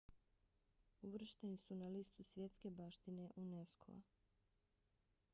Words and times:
uvršteni 1.07 1.57
su 1.63 1.75
na 1.75 1.87
listu 1.95 2.23
svjetske 2.29 2.71
baštine 2.79 3.27
unesco-a 3.43 4.01